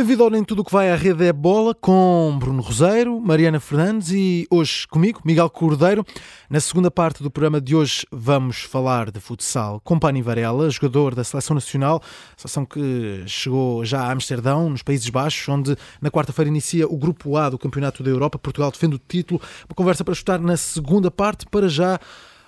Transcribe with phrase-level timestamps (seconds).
[0.00, 4.10] Bem-vindo ao Nem Tudo que vai à rede é bola com Bruno Roseiro, Mariana Fernandes
[4.10, 6.06] e hoje comigo, Miguel Cordeiro.
[6.48, 11.14] Na segunda parte do programa de hoje vamos falar de futsal com Pani Varela, jogador
[11.14, 12.02] da Seleção Nacional,
[12.34, 17.36] seleção que chegou já a Amsterdão, nos Países Baixos, onde na quarta-feira inicia o Grupo
[17.36, 18.38] A do Campeonato da Europa.
[18.38, 19.38] Portugal defende o título.
[19.68, 22.00] Uma conversa para escutar na segunda parte, para já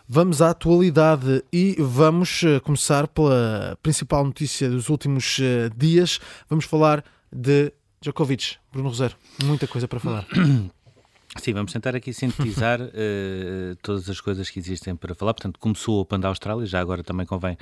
[0.08, 6.18] Vamos à atualidade e vamos eh, começar pela principal notícia dos últimos eh, dias.
[6.50, 9.16] Vamos falar de Djokovic, Bruno Rosero.
[9.44, 10.26] Muita coisa para falar.
[11.38, 15.32] Sim, vamos tentar aqui sintetizar uh, todas as coisas que existem para falar.
[15.32, 17.58] Portanto, começou o Open da Austrália, já agora também convém uh,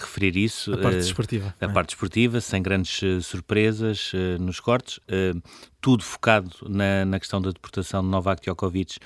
[0.00, 0.72] referir isso.
[0.72, 1.48] A parte desportiva.
[1.48, 1.68] Uh, a é?
[1.68, 5.00] parte desportiva, sem grandes surpresas nos cortes
[5.84, 8.96] tudo focado na, na questão da deportação de Novak Djokovic,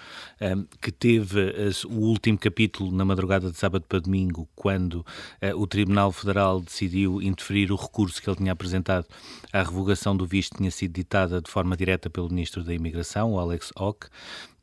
[0.40, 5.04] um, ehm, que teve uh, o último capítulo na madrugada de sábado para domingo, quando
[5.42, 9.08] uh, o Tribunal Federal decidiu interferir o recurso que ele tinha apresentado
[9.52, 13.40] à revogação do visto, tinha sido ditada de forma direta pelo Ministro da Imigração, o
[13.40, 14.06] Alex Ock.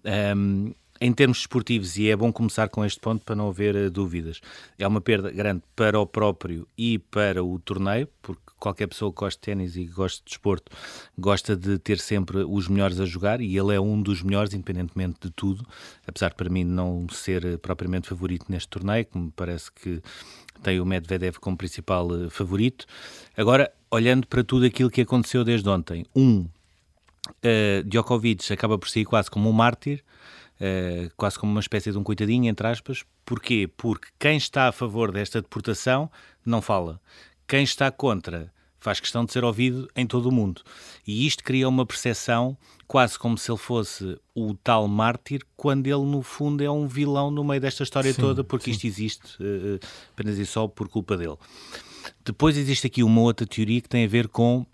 [0.05, 3.75] Um, ehm, em termos esportivos, e é bom começar com este ponto para não haver
[3.75, 4.39] uh, dúvidas,
[4.79, 9.19] é uma perda grande para o próprio e para o torneio, porque qualquer pessoa que
[9.19, 10.71] gosta de ténis e que gosta de desporto
[11.17, 15.19] gosta de ter sempre os melhores a jogar e ele é um dos melhores, independentemente
[15.21, 15.65] de tudo,
[16.07, 20.01] apesar de para mim não ser uh, propriamente favorito neste torneio, que me parece que
[20.63, 22.85] tem o Medvedev como principal uh, favorito.
[23.37, 26.47] Agora, olhando para tudo aquilo que aconteceu desde ontem, um,
[27.27, 30.03] uh, Djokovic acaba por sair quase como um mártir,
[30.59, 33.05] uh, quase como uma espécie de um coitadinho, entre aspas.
[33.25, 33.69] Porquê?
[33.75, 36.09] Porque quem está a favor desta deportação
[36.45, 36.99] não fala.
[37.47, 38.51] Quem está contra
[38.85, 40.61] faz questão de ser ouvido em todo o mundo.
[41.07, 42.55] E isto cria uma percepção
[42.88, 47.31] quase como se ele fosse o tal mártir, quando ele, no fundo, é um vilão
[47.31, 48.71] no meio desta história sim, toda, porque sim.
[48.71, 49.79] isto existe uh,
[50.13, 51.35] apenas e só por culpa dele.
[52.23, 54.66] Depois existe aqui uma outra teoria que tem a ver com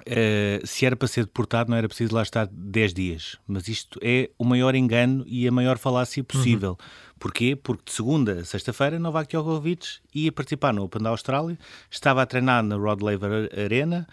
[0.00, 3.38] Uh, se era para ser deportado, não era preciso lá estar 10 dias.
[3.46, 6.70] Mas isto é o maior engano e a maior falácia possível.
[6.70, 7.14] Uhum.
[7.18, 7.56] Porquê?
[7.56, 11.58] Porque de segunda a sexta-feira, Novak Djokovic ia participar no Open da Austrália,
[11.90, 14.06] estava a treinar na Rod Laver Arena,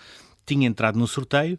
[0.46, 1.58] tinha entrado no sorteio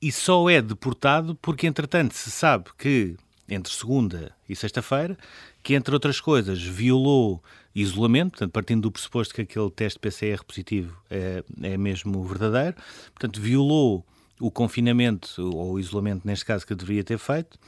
[0.00, 3.16] e só é deportado porque, entretanto, se sabe que
[3.48, 5.16] entre segunda e sexta-feira,
[5.62, 7.42] que entre outras coisas violou
[7.74, 12.76] isolamento, portanto, partindo do pressuposto que aquele teste PCR positivo é, é mesmo verdadeiro,
[13.14, 14.04] portanto, violou
[14.40, 17.58] o confinamento, ou o isolamento neste caso, que deveria ter feito,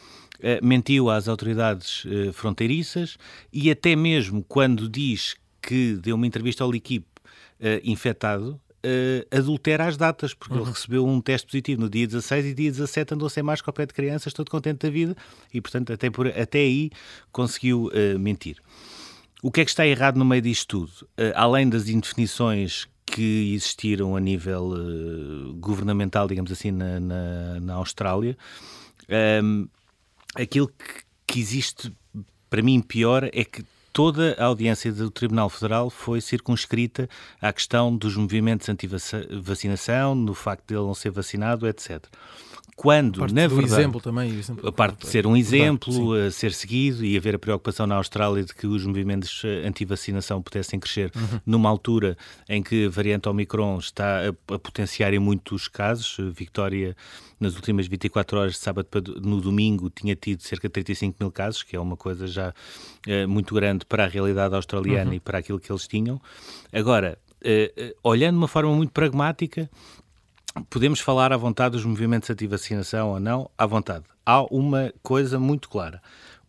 [0.40, 3.16] eh, mentiu às autoridades eh, fronteiriças
[3.52, 7.06] e até mesmo quando diz que deu uma entrevista ao L'Equipe
[7.60, 10.60] eh, infectado, uh, adultera as datas, porque uhum.
[10.60, 13.74] ele recebeu um teste positivo no dia 16 e dia 17 andou sem máscara ao
[13.74, 15.16] pé de crianças, todo contente da vida,
[15.52, 16.90] e portanto até, por, até aí
[17.32, 18.58] conseguiu uh, mentir.
[19.44, 21.06] O que é que está errado no meio disto tudo?
[21.20, 24.70] Uh, além das indefinições que existiram a nível
[25.58, 28.38] governamental, digamos assim, na, na, na Austrália,
[29.06, 29.66] um, ehm,
[30.34, 31.94] aquilo que, que existe
[32.48, 33.62] para mim pior é que
[33.92, 37.06] toda a audiência do Tribunal Federal foi circunscrita
[37.38, 42.02] à questão dos movimentos anti-vacinação, no facto de ele não ser vacinado, etc
[42.76, 47.04] quando, na verdade, exemplo também, exemplo a parte de ser um exemplo, a ser seguido
[47.04, 51.40] e haver a preocupação na Austrália de que os movimentos eh, anti-vacinação pudessem crescer uhum.
[51.46, 52.16] numa altura
[52.48, 56.16] em que a variante Omicron está a, a, potenciar em muitos casos.
[56.34, 56.96] Victoria,
[57.38, 61.30] nas últimas 24 horas de sábado para no domingo, tinha tido cerca de 35 mil
[61.30, 65.16] casos, que é uma coisa já uh, muito grande para a realidade australiana uhum.
[65.16, 66.20] e para aquilo que eles tinham.
[66.72, 69.68] Agora, Uh, uh, olhando de uma forma muito pragmática,
[70.70, 74.04] podemos falar à vontade dos movimentos anti-vacinação ou não, à vontade.
[74.24, 76.00] Há uma coisa muito clara.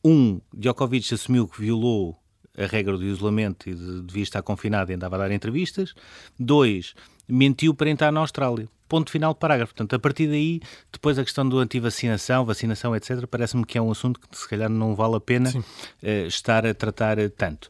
[0.04, 2.18] Um, Djokovic assumiu que violou
[2.58, 5.94] a regra do isolamento e de, devia estar confinado e andava a dar entrevistas.
[6.40, 6.94] Dois,
[7.28, 8.70] mentiu para entrar na Austrália.
[8.88, 9.74] Ponto final do parágrafo.
[9.74, 10.62] Portanto, a partir daí,
[10.92, 14.70] depois a questão do anti-vacinação, vacinação, etc., parece-me que é um assunto que se calhar
[14.70, 17.70] não vale a pena uh, estar a tratar tanto.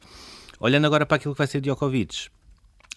[0.59, 2.29] Olhando agora para aquilo que vai ser Djokovic,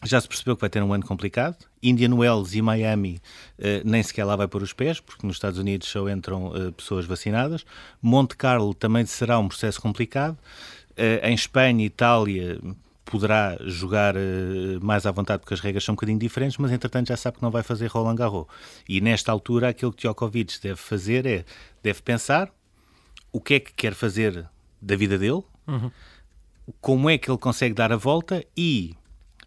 [0.04, 1.56] já se percebeu que vai ter um ano complicado.
[1.82, 3.20] Indian Wells e Miami
[3.58, 6.72] uh, nem sequer lá vai pôr os pés, porque nos Estados Unidos só entram uh,
[6.72, 7.64] pessoas vacinadas.
[8.00, 10.38] Monte Carlo também será um processo complicado.
[10.92, 12.60] Uh, em Espanha, Itália,
[13.04, 14.14] poderá jogar
[14.82, 17.42] mais à vontade porque as regras são um bocadinho diferentes, mas entretanto já sabe que
[17.42, 18.46] não vai fazer Roland Garros.
[18.86, 21.44] E nesta altura aquilo que Djokovic deve fazer é,
[21.82, 22.52] deve pensar
[23.32, 24.46] o que é que quer fazer
[24.80, 25.90] da vida dele, uhum.
[26.82, 28.94] como é que ele consegue dar a volta e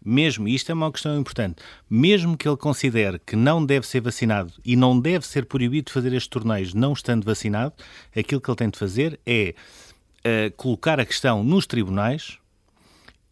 [0.04, 4.00] mesmo, e isto é uma questão importante, mesmo que ele considere que não deve ser
[4.00, 7.74] vacinado e não deve ser proibido de fazer estes torneios não estando vacinado,
[8.16, 9.54] aquilo que ele tem de fazer é
[10.20, 12.38] uh, colocar a questão nos tribunais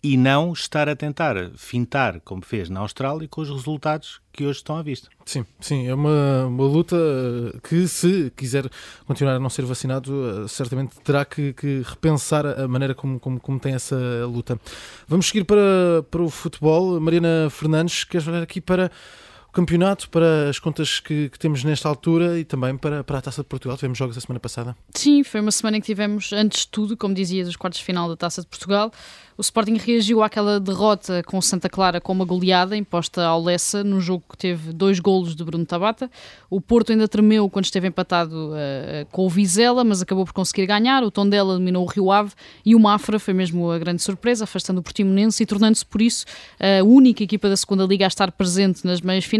[0.02, 4.58] e não estar a tentar fintar, como fez na Austrália, com os resultados que hoje
[4.58, 5.08] estão à vista.
[5.26, 6.96] Sim, sim, é uma, uma luta
[7.62, 8.70] que, se quiser
[9.06, 13.60] continuar a não ser vacinado, certamente terá que, que repensar a maneira como, como, como,
[13.60, 14.58] tem essa luta.
[15.06, 16.98] Vamos seguir para, para o futebol.
[16.98, 18.90] Mariana Fernandes, queres olhar aqui para
[19.50, 23.20] o campeonato, para as contas que, que, temos nesta altura e também para, para a
[23.20, 23.76] Taça de Portugal.
[23.76, 24.76] Tivemos jogos a semana passada.
[24.94, 27.84] Sim, foi uma semana em que tivemos, antes de tudo, como dizia, dos quartos de
[27.84, 28.92] final da Taça de Portugal.
[29.36, 33.98] O Sporting reagiu àquela derrota com Santa Clara com uma goleada imposta ao Lessa no
[33.98, 36.10] jogo que teve dois golos de Bruno Tabata.
[36.50, 40.66] O Porto ainda tremeu quando esteve empatado uh, com o Vizela, mas acabou por conseguir
[40.66, 41.02] ganhar.
[41.02, 42.32] O Tondela eliminou o Rio Ave
[42.66, 46.26] e o Mafra foi mesmo a grande surpresa, afastando o Portimonense e tornando-se por isso
[46.58, 49.39] a única equipa da segunda Liga a estar presente nas meias finais,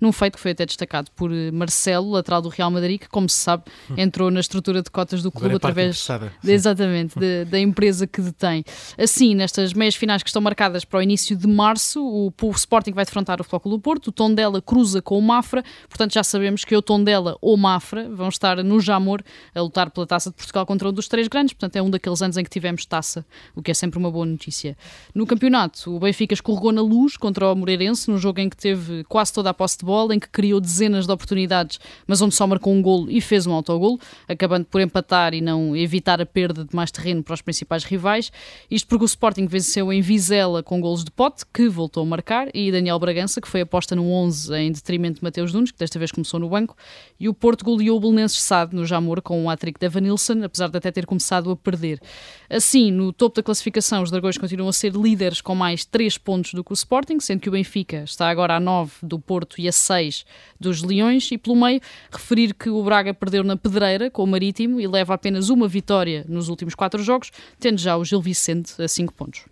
[0.00, 3.36] num feito que foi até destacado por Marcelo, lateral do Real Madrid, que, como se
[3.36, 3.64] sabe,
[3.96, 6.06] entrou na estrutura de cotas do clube é através
[6.42, 8.64] de, exatamente de, da empresa que detém.
[8.98, 12.02] Assim, nestas meias finais que estão marcadas para o início de março.
[12.02, 15.62] O, o Sporting vai defrontar o Flóculo do Porto, o Tondela cruza com o Mafra,
[15.88, 19.22] portanto já sabemos que o Tondela ou Mafra vão estar no Jamor
[19.54, 22.22] a lutar pela Taça de Portugal contra um dos três grandes, portanto é um daqueles
[22.22, 23.24] anos em que tivemos taça,
[23.54, 24.76] o que é sempre uma boa notícia.
[25.14, 29.04] No campeonato, o Benfica escorregou na luz contra o Moreirense, num jogo em que teve
[29.04, 32.46] quase toda a posse de bola, em que criou dezenas de oportunidades, mas onde só
[32.46, 33.98] marcou um golo e fez um autogolo,
[34.28, 38.30] acabando por empatar e não evitar a perda de mais terreno para os principais rivais.
[38.70, 42.06] Isto porque o Sporting Sporting venceu em Vizela com golos de pote, que voltou a
[42.06, 45.78] marcar, e Daniel Bragança, que foi aposta no 11 em detrimento de Mateus Nunes, que
[45.78, 46.76] desta vez começou no banco,
[47.18, 50.68] e o Porto goleou o Belenenses Sade no Jamor com um hat-trick de Evanilson, apesar
[50.68, 52.00] de até ter começado a perder.
[52.48, 56.52] Assim, no topo da classificação, os Dragões continuam a ser líderes com mais 3 pontos
[56.52, 59.68] do que o Sporting, sendo que o Benfica está agora a 9 do Porto e
[59.68, 60.24] a 6
[60.58, 61.80] dos Leões, e pelo meio,
[62.10, 66.26] referir que o Braga perdeu na Pedreira com o Marítimo e leva apenas uma vitória
[66.28, 67.30] nos últimos 4 jogos,
[67.60, 69.44] tendo já o Gil Vicente a 5 pontos.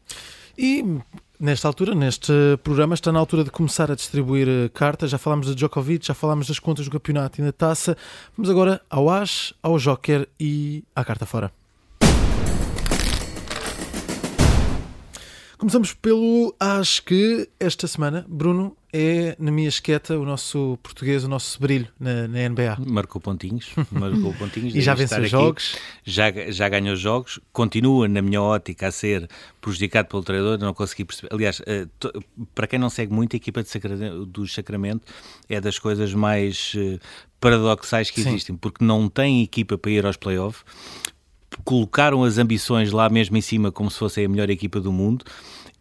[0.59, 0.85] E
[1.41, 2.33] Nesta altura, neste
[2.65, 5.09] programa, está na altura de começar a distribuir eh, cartas.
[5.13, 7.97] Já falámos de Djokovic, já falámos das contas do campeonato e da taça.
[8.37, 11.53] Vamos agora ao As, ao Joker e à carta fora.
[15.59, 21.29] Começamos pelo As que esta semana, Bruno, é na minha esqueta o nosso português, o
[21.29, 22.79] nosso brilho na, na NBA.
[22.87, 24.73] Marcou pontinhos, marcou pontinhos.
[24.77, 25.77] e já venceu jogos.
[26.05, 29.29] Já, já ganhou jogos, continua na minha ótica a ser
[29.61, 31.35] prejudicado pelo treinador, não consegui perceber.
[31.35, 31.87] Aliás, eh,
[32.55, 35.03] para quem não segue muito, a equipa Sacramento, do Sacramento
[35.49, 36.99] é das coisas mais eh,
[37.39, 38.31] paradoxais que Sim.
[38.31, 40.65] existem, porque não tem equipa para ir aos playoffs,
[41.63, 45.25] colocaram as ambições lá mesmo em cima como se fosse a melhor equipa do mundo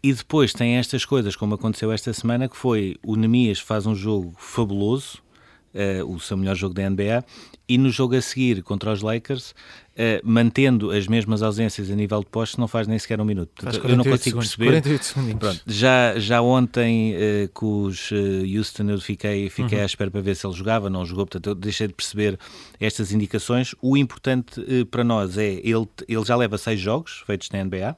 [0.07, 3.93] e depois tem estas coisas, como aconteceu esta semana, que foi o Nemias faz um
[3.93, 5.17] jogo fabuloso,
[5.75, 7.25] uh, o seu melhor jogo da NBA,
[7.67, 12.21] e no jogo a seguir contra os Lakers, uh, mantendo as mesmas ausências a nível
[12.21, 13.51] de postos, não faz nem sequer um minuto.
[13.83, 14.81] eu não consigo segundos, perceber.
[14.81, 15.33] 48 segundos.
[15.33, 18.09] Pronto, já, já ontem uh, com os
[18.57, 19.83] Houston eu fiquei, fiquei uhum.
[19.83, 22.39] à espera para ver se ele jogava, não jogou, portanto eu deixei de perceber
[22.79, 23.75] estas indicações.
[23.81, 27.97] O importante para nós é, ele, ele já leva seis jogos feitos na NBA,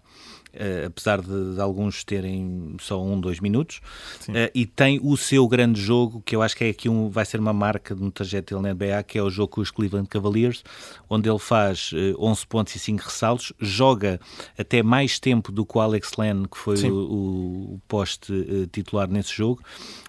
[0.51, 3.81] Uh, apesar de, de, alguns terem só um, dois minutos,
[4.29, 7.23] uh, e tem o seu grande jogo, que eu acho que é aqui um, vai
[7.23, 10.09] ser uma marca no trajeto dele na NBA, que é o jogo com os Cleveland
[10.09, 10.63] Cavaliers,
[11.07, 14.19] onde ele faz uh, eh, 11 pontos e 5 ressaltos, joga
[14.57, 19.33] até mais tempo do que o Alex Len, que foi o, o, poste titular nesse
[19.35, 19.61] jogo,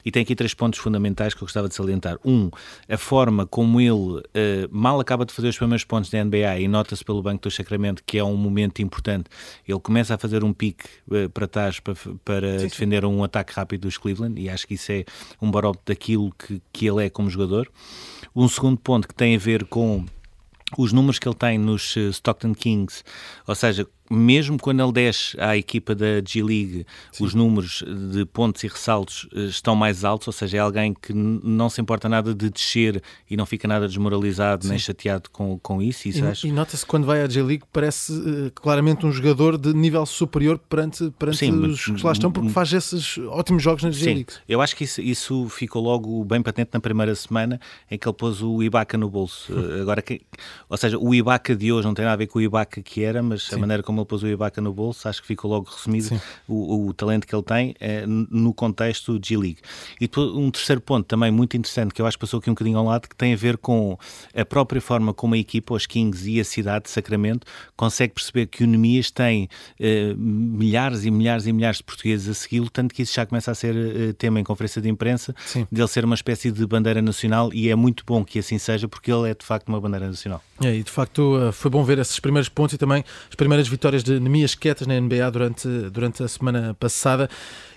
[0.05, 2.19] e tem aqui três pontos fundamentais que eu gostava de salientar.
[2.25, 2.51] Um,
[2.89, 4.23] a forma como ele uh,
[4.71, 8.03] mal acaba de fazer os primeiros pontos da NBA e nota-se pelo Banco do Sacramento
[8.05, 9.29] que é um momento importante.
[9.67, 11.95] Ele começa a fazer um pique uh, para trás para,
[12.25, 13.09] para sim, defender sim.
[13.09, 15.05] um ataque rápido dos Cleveland e acho que isso é
[15.41, 17.71] um barómetro daquilo que, que ele é como jogador.
[18.35, 20.05] Um segundo ponto que tem a ver com
[20.79, 23.03] os números que ele tem nos eh, Stockton Kings,
[23.47, 26.85] ou seja, mesmo quando ele desce à equipa da G-League,
[27.21, 31.13] os números de pontos e ressaltos eh, estão mais altos, ou seja, é alguém que
[31.13, 33.01] não se importa nada de descer
[33.31, 34.71] e não fica nada desmoralizado Sim.
[34.71, 36.09] nem chateado com, com isso.
[36.09, 40.05] isso e, e nota-se quando vai à G-League, parece uh, claramente um jogador de nível
[40.05, 44.33] superior perante, perante Sim, os que lá estão, porque faz esses ótimos jogos na G-League.
[44.49, 48.17] Eu acho que isso, isso ficou logo bem patente na primeira semana em que ele
[48.17, 49.53] pôs o Ibaka no bolso.
[49.81, 50.21] Agora, que,
[50.69, 53.05] ou seja, o Ibaka de hoje não tem nada a ver com o Ibaka que
[53.05, 53.55] era, mas Sim.
[53.55, 56.89] a maneira como ele pôs o Ibaka no bolso, acho que ficou logo resumido o,
[56.89, 59.59] o, talento que ele tem é, no contexto G-League.
[60.01, 62.79] E um terceiro ponto também muito interessante, que eu acho que passou aqui um bocadinho
[62.79, 63.99] ao lado, que tem a ver com
[64.35, 68.47] a própria forma como a equipa, os Kings e a cidade de Sacramento consegue perceber
[68.47, 72.95] que o Nemias tem uh, milhares e milhares e milhares de portugueses a segui-lo, tanto
[72.95, 75.67] que isso já começa a ser uh, tema em conferência de imprensa, Sim.
[75.71, 78.89] de ele ser uma espécie de bandeira nacional e é muito bom que assim seja,
[78.89, 80.43] porque ele é de facto uma bandeira nacional.
[80.63, 83.90] É, e de facto foi bom ver esses primeiros pontos e também as primeiras vitórias
[83.91, 87.29] vitórias de Nemias Quietas na NBA durante, durante a semana passada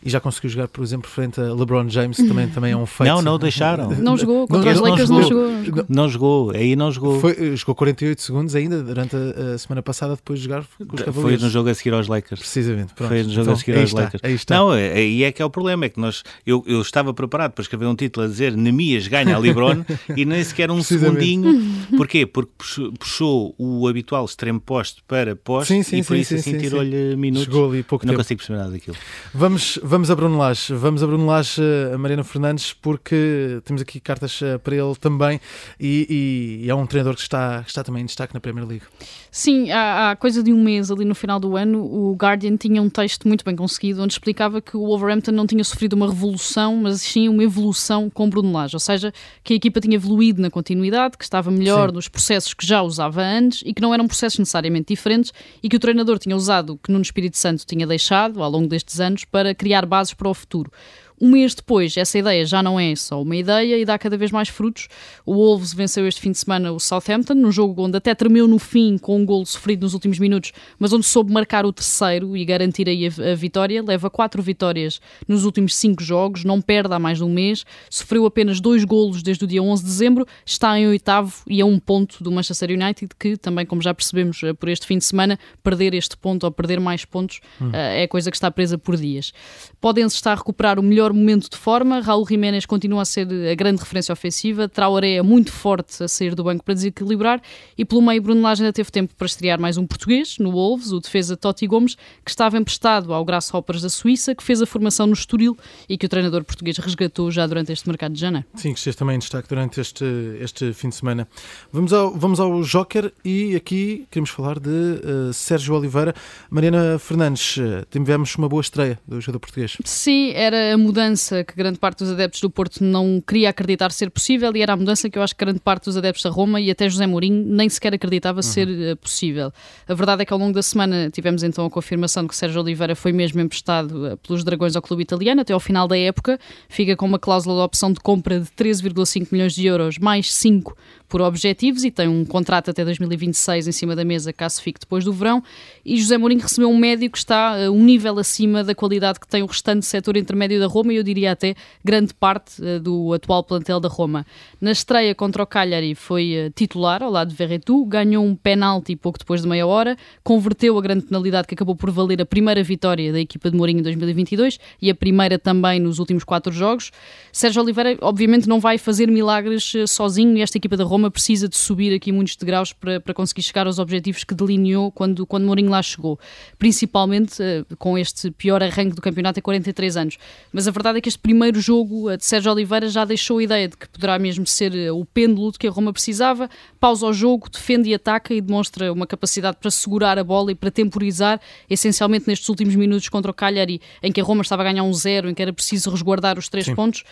[0.05, 2.85] e já conseguiu jogar, por exemplo, frente a LeBron James, que também, também é um
[2.85, 3.09] feito.
[3.09, 3.89] Não, não deixaram.
[3.91, 5.47] Não jogou, contra não, os Lakers não jogou.
[5.47, 6.51] Não jogou, não jogou.
[6.51, 7.19] aí não jogou.
[7.19, 11.15] Foi, jogou 48 segundos ainda durante a, a, semana passada, depois de jogar com os
[11.15, 12.39] Foi no jogo a seguir aos Lakers.
[12.39, 13.09] Precisamente, pronto.
[13.09, 14.23] Foi no jogo então, a seguir aos está, Lakers.
[14.23, 14.55] Aí está.
[14.55, 17.51] Não, é, aí é que é o problema, é que nós, eu, eu estava preparado
[17.51, 21.61] para escrever um título a dizer Nemias ganha a LeBron e nem sequer um segundinho.
[21.95, 22.25] Porquê?
[22.25, 22.51] Porque
[22.99, 27.15] puxou o habitual extremo poste para poste sim, sim, e por sim, isso assim tirou-lhe
[27.15, 27.45] minutos.
[27.45, 28.23] Chegou ali pouco não tempo.
[28.23, 28.97] consigo perceber nada daquilo.
[29.33, 31.61] Vamos, vamos a Bruno Lage vamos a Bruno Lage,
[31.93, 35.39] a Mariana Fernandes, porque temos aqui cartas eh, para ele também
[35.79, 38.85] e, e é um treinador que está, está também em destaque na Premier League.
[39.29, 42.81] Sim, há, há, coisa de um mês ali no final do ano, o Guardian tinha
[42.81, 46.75] um texto muito bem conseguido onde explicava que o Wolverhampton não tinha sofrido uma revolução,
[46.75, 50.49] mas sim uma evolução com Bruno Lage, ou seja, que a equipa tinha evoluído na
[50.49, 51.95] continuidade, que estava melhor sim.
[51.95, 55.31] nos processos que já usava antes e que não eram processos necessariamente diferentes
[55.61, 58.99] e que o treinador tinha usado, que no Espírito Santo tinha deixado ao longo destes
[58.99, 60.71] anos para criar bases para o futuro.
[61.19, 64.31] Um mês depois, essa ideia já não é só uma ideia e dá cada vez
[64.31, 64.87] mais frutos.
[65.25, 68.59] O Wolves venceu este fim de semana o Southampton, num jogo onde até tremeu no
[68.59, 72.43] fim com um golo sofrido nos últimos minutos, mas onde soube marcar o terceiro e
[72.45, 73.83] garantir aí a, a vitória.
[73.83, 78.25] Leva quatro vitórias nos últimos cinco jogos, não perde há mais de um mês, sofreu
[78.25, 81.79] apenas dois golos desde o dia 11 de dezembro, está em oitavo e é um
[81.79, 85.37] ponto do Manchester United que também, como já percebemos eh, por este fim de semana,
[85.61, 87.69] perder este ponto ou perder mais pontos hum.
[87.73, 89.33] Eh, é coisa que está presa por dias.
[89.79, 91.99] Podem-se estar a recuperar o melhor momento de forma.
[91.99, 94.69] Raul Jiménez continua a ser a grande referência ofensiva.
[94.69, 97.41] Traoré é muito forte a sair do banco para desequilibrar.
[97.75, 100.91] E pelo meio, Bruno Lage ainda teve tempo para estrear mais um português no Wolves,
[100.91, 105.07] o defesa Totti Gomes, que estava emprestado ao Grasshoppers da Suíça, que fez a formação
[105.07, 105.57] no Estoril
[105.89, 108.45] e que o treinador português resgatou já durante este mercado de janeiro.
[108.55, 110.05] Sim, que esteve também em destaque durante este,
[110.39, 111.27] este fim de semana.
[111.71, 116.13] Vamos ao, vamos ao Joker e aqui queremos falar de uh, Sérgio Oliveira.
[116.49, 119.77] Mariana Fernandes, uh, tivemos uma boa estreia do jogador português.
[119.83, 123.91] Sim, era a mudança mudança que grande parte dos adeptos do Porto não queria acreditar
[123.91, 126.29] ser possível e era a mudança que eu acho que grande parte dos adeptos da
[126.29, 128.43] Roma e até José Mourinho nem sequer acreditava uhum.
[128.43, 129.51] ser uh, possível.
[129.87, 132.61] A verdade é que ao longo da semana tivemos então a confirmação de que Sérgio
[132.61, 136.39] Oliveira foi mesmo emprestado uh, pelos Dragões ao clube italiano até ao final da época,
[136.69, 140.77] fica com uma cláusula de opção de compra de 13,5 milhões de euros mais 5
[141.13, 145.05] por objetivos e tem um contrato até 2026 em cima da mesa, caso fique depois
[145.05, 145.43] do verão.
[145.85, 149.27] E José Mourinho recebeu um médio que está uh, um nível acima da qualidade que
[149.27, 153.13] tem o restante setor intermédio da Roma e eu diria até grande parte uh, do
[153.13, 154.25] atual plantel da Roma.
[154.59, 158.95] Na estreia contra o Cagliari foi uh, titular ao lado de Verretu, ganhou um penalti
[158.95, 162.63] pouco depois de meia hora, converteu a grande penalidade que acabou por valer a primeira
[162.63, 166.91] vitória da equipa de Mourinho em 2022 e a primeira também nos últimos quatro jogos.
[167.31, 171.49] Sérgio Oliveira, obviamente, não vai fazer milagres sozinho e esta equipa da Roma Roma precisa
[171.49, 175.43] de subir aqui muitos degraus para, para conseguir chegar aos objetivos que delineou quando, quando
[175.43, 176.17] Mourinho lá chegou,
[176.57, 177.43] principalmente
[177.77, 180.17] com este pior arranque do campeonato em 43 anos.
[180.51, 183.67] Mas a verdade é que este primeiro jogo de Sérgio Oliveira já deixou a ideia
[183.67, 186.49] de que poderá mesmo ser uh, o pêndulo de que a Roma precisava,
[186.79, 190.55] pausa o jogo, defende e ataca e demonstra uma capacidade para segurar a bola e
[190.55, 191.39] para temporizar,
[191.69, 194.93] essencialmente nestes últimos minutos contra o Cagliari, em que a Roma estava a ganhar um
[194.93, 196.75] zero, em que era preciso resguardar os três Sim.
[196.75, 197.03] pontos,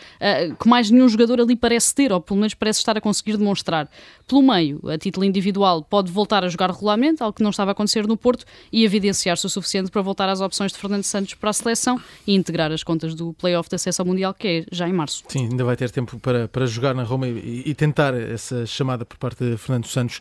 [0.59, 3.89] que mais nenhum jogador ali parece ter, ou pelo menos parece estar a conseguir demonstrar.
[4.27, 7.73] Pelo meio, a título individual, pode voltar a jogar regularmente, algo que não estava a
[7.73, 11.49] acontecer no Porto, e evidenciar-se o suficiente para voltar às opções de Fernando Santos para
[11.49, 14.87] a seleção e integrar as contas do playoff de acesso ao Mundial, que é já
[14.87, 15.23] em março.
[15.27, 19.05] Sim, ainda vai ter tempo para, para jogar na Roma e, e tentar essa chamada
[19.05, 20.19] por parte de Fernando Santos.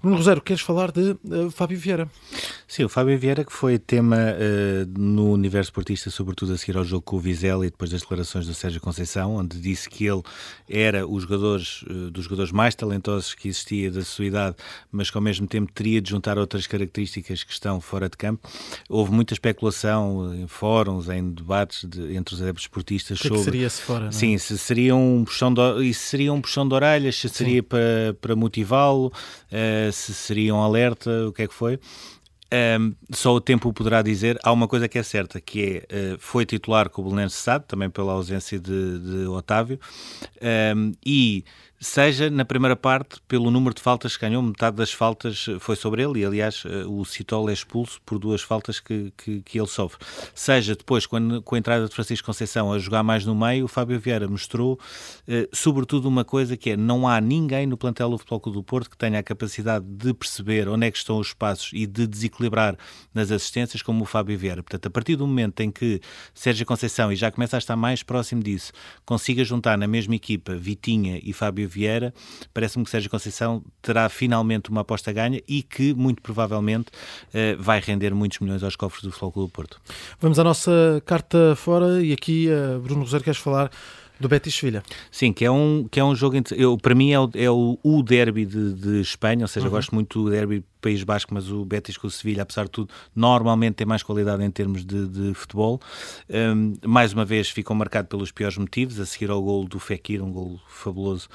[0.00, 2.08] Bruno Rosero, queres falar de uh, Fábio Vieira?
[2.66, 6.84] Sim, o Fábio Vieira que foi tema uh, no universo esportista, sobretudo a seguir ao
[6.84, 10.22] jogo com o Vizela e depois das declarações do Sérgio Conceição, onde disse que ele
[10.68, 14.56] era o jogador, uh, dos jogadores mais talentosos que existia da sua idade,
[14.90, 18.48] mas que ao mesmo tempo teria de juntar outras características que estão fora de campo.
[18.88, 23.38] Houve muita especulação em fóruns, em debates de, entre os adeptos esportistas que sobre...
[23.38, 24.12] Que seria se fora, não é?
[24.12, 28.16] Sim, se seria um puxão de, isso seria um puxão de orelhas, se seria para,
[28.20, 31.78] para motivá-lo, uh, se seria um alerta, o que é que foi.
[32.54, 34.38] Um, só o tempo o poderá dizer.
[34.44, 37.64] Há uma coisa que é certa, que é, uh, foi titular com o Belenenses Sade,
[37.66, 39.80] também pela ausência de, de Otávio,
[40.76, 41.44] um, e
[41.84, 46.02] seja na primeira parte pelo número de faltas que ganhou, metade das faltas foi sobre
[46.02, 49.66] ele e aliás eh, o Citol é expulso por duas faltas que, que, que ele
[49.66, 49.98] sofre.
[50.34, 53.68] Seja depois quando, com a entrada de Francisco Conceição a jogar mais no meio, o
[53.68, 54.78] Fábio Vieira mostrou
[55.28, 58.62] eh, sobretudo uma coisa que é não há ninguém no plantel do Futebol Clube do
[58.62, 62.06] Porto que tenha a capacidade de perceber onde é que estão os espaços e de
[62.06, 62.43] desequilibrar
[63.12, 64.62] nas assistências como o Fábio Vieira.
[64.62, 66.00] Portanto, a partir do momento em que
[66.34, 68.72] Sérgio Conceição, e já começa a estar mais próximo disso,
[69.04, 72.12] consiga juntar na mesma equipa Vitinha e Fábio Vieira,
[72.52, 77.80] parece-me que Sérgio Conceição terá finalmente uma aposta ganha e que, muito provavelmente, uh, vai
[77.80, 79.80] render muitos milhões aos cofres do Futebol Clube do Porto.
[80.20, 83.70] Vamos à nossa carta fora e aqui, uh, Bruno Rosário, queres falar
[84.18, 84.82] do Betis Sevilha.
[85.10, 86.36] Sim, que é um, que é um jogo.
[86.52, 89.72] Eu, para mim é o, é o, o derby de, de Espanha, ou seja, uhum.
[89.72, 92.92] gosto muito do derby País Basco, mas o Betis com o Sevilha, apesar de tudo,
[93.16, 95.80] normalmente tem mais qualidade em termos de, de futebol.
[96.28, 100.22] Um, mais uma vez ficou marcado pelos piores motivos, a seguir ao gol do Fekir,
[100.22, 101.26] um gol fabuloso.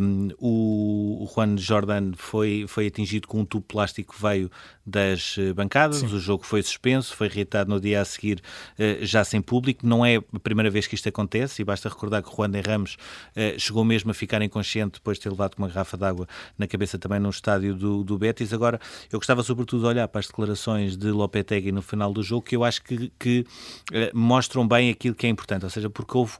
[0.00, 4.50] Um, o, o Juan Jordan foi, foi atingido com um tubo plástico que veio
[4.84, 6.06] das eh, bancadas, Sim.
[6.06, 8.42] o jogo foi suspenso, foi reitado no dia a seguir
[8.76, 9.86] uh, já sem público.
[9.86, 12.60] Não é a primeira vez que isto acontece e basta recordar que o Juan de
[12.60, 12.96] Ramos
[13.36, 16.26] uh, chegou mesmo a ficar inconsciente depois de ter levado uma garrafa de água
[16.58, 18.52] na cabeça também no estádio do, do Betis.
[18.52, 22.42] Agora, eu gostava sobretudo de olhar para as declarações de Lopetegui no final do jogo,
[22.42, 23.46] que eu acho que, que
[23.92, 26.34] eh, mostram bem aquilo que é importante, ou seja, porque houve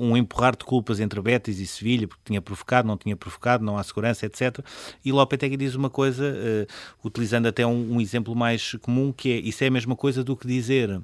[0.00, 3.76] um empurrar de culpas entre Betis e Sevilha, porque tinha provocado, não tinha provocado, não
[3.76, 4.58] há segurança, etc.
[5.04, 9.36] E Lopetegui diz uma coisa, uh, utilizando até um, um exemplo mais comum, que é,
[9.36, 11.00] isso é a mesma coisa do que dizer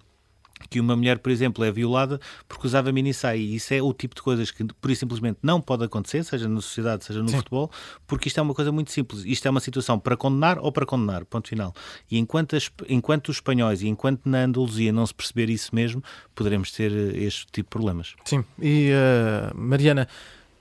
[0.71, 3.39] que uma mulher, por exemplo, é violada porque usava mini saia.
[3.39, 6.49] E isso é o tipo de coisas que, por isso simplesmente, não pode acontecer, seja
[6.49, 7.37] na sociedade, seja no Sim.
[7.37, 7.71] futebol,
[8.07, 9.25] porque isto é uma coisa muito simples.
[9.25, 11.75] Isto é uma situação para condenar ou para condenar, ponto final.
[12.11, 16.03] E enquanto, as, enquanto os espanhóis e enquanto na Andaluzia não se perceber isso mesmo,
[16.35, 18.15] poderemos ter eh, este tipo de problemas.
[18.25, 18.45] Sim.
[18.61, 20.09] E, uh, Mariana,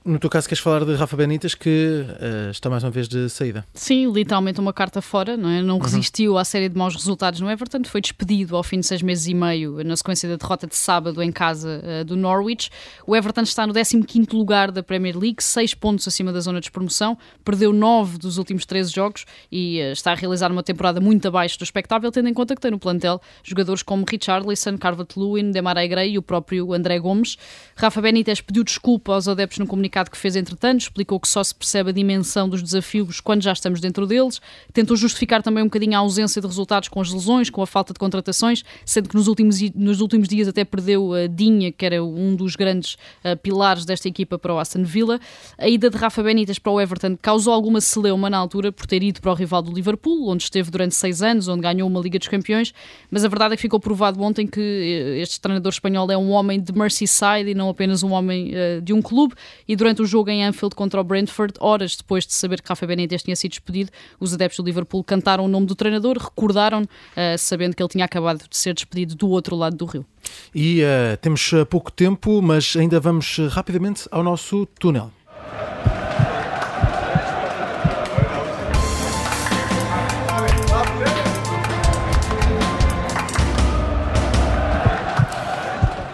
[0.06, 3.28] no teu caso, queres falar de Rafa Benitas, que uh, está mais uma vez de
[3.28, 3.66] saída.
[3.74, 5.60] Sim, literalmente uma carta fora, não é?
[5.60, 5.80] Não uhum.
[5.80, 9.26] resistiu à série de maus resultados no Everton, foi despedido ao fim de seis meses
[9.26, 12.70] e meio, na sequência da derrota de sábado em casa uh, do Norwich.
[13.04, 16.70] O Everton está no 15 lugar da Premier League, seis pontos acima da zona de
[16.70, 21.26] promoção, perdeu nove dos últimos 13 jogos e uh, está a realizar uma temporada muito
[21.26, 25.88] abaixo do expectável, tendo em conta que tem no plantel jogadores como Richarlison, Carvalho-Lewin, Demarai
[25.88, 27.36] Gray e o próprio André Gomes.
[27.74, 31.42] Rafa Benítez pediu desculpa aos adeptos no comunicado comunicado que fez entretanto, explicou que só
[31.42, 34.40] se percebe a dimensão dos desafios quando já estamos dentro deles,
[34.72, 37.94] tentou justificar também um bocadinho a ausência de resultados com as lesões, com a falta
[37.94, 42.04] de contratações, sendo que nos últimos, nos últimos dias até perdeu a Dinha, que era
[42.04, 45.18] um dos grandes uh, pilares desta equipa para o Aston Villa.
[45.56, 49.02] A ida de Rafa Benítez para o Everton causou alguma celeuma na altura por ter
[49.02, 52.18] ido para o rival do Liverpool, onde esteve durante seis anos, onde ganhou uma Liga
[52.18, 52.74] dos Campeões,
[53.10, 56.30] mas a verdade é que ficou provado ontem que eh, este treinador espanhol é um
[56.30, 59.34] homem de Merseyside e não apenas um homem uh, de um clube,
[59.66, 62.68] e durante durante o jogo em Anfield contra o Brentford, horas depois de saber que
[62.68, 66.82] Rafa Benítez tinha sido despedido, os adeptos do Liverpool cantaram o nome do treinador, recordaram,
[66.82, 70.04] uh, sabendo que ele tinha acabado de ser despedido do outro lado do rio.
[70.52, 75.12] E uh, temos eh, pouco tempo, mas ainda vamos rapidamente ao nosso túnel.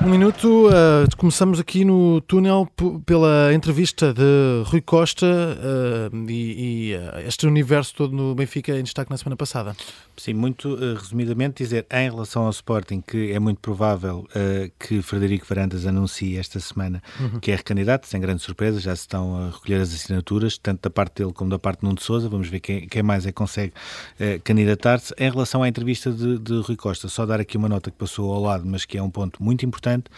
[0.04, 2.68] Um minuto, uh, começamos aqui no túnel
[3.06, 8.82] pela entrevista de Rui Costa uh, e, e uh, este universo todo no Benfica em
[8.82, 9.76] destaque na semana passada.
[10.16, 14.26] Sim, muito resumidamente dizer em relação ao Sporting que é muito provável
[14.78, 17.40] que Frederico Varandas anuncie esta semana uhum.
[17.40, 20.90] que é recandidato, sem grande surpresa, já se estão a recolher as assinaturas, tanto da
[20.90, 23.28] parte dele como da parte de Nuno de Souza, vamos ver quem, quem mais é
[23.30, 23.72] que consegue
[24.44, 25.14] candidatar-se.
[25.18, 28.32] Em relação à entrevista de, de Rui Costa, só dar aqui uma nota que passou
[28.32, 30.10] ao lado, mas que é um ponto muito importante importante,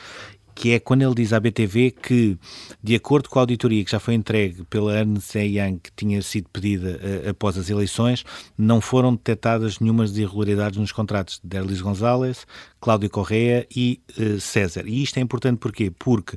[0.55, 2.39] que é quando ele diz à BTV que,
[2.81, 6.49] de acordo com a auditoria que já foi entregue pela Ernst Young, que tinha sido
[6.49, 8.25] pedida uh, após as eleições,
[8.57, 12.47] não foram detectadas nenhumas irregularidades nos contratos de Derlis Gonzalez,
[12.81, 14.87] Cláudio Correia e uh, César.
[14.87, 15.91] E isto é importante porquê?
[15.91, 16.37] Porque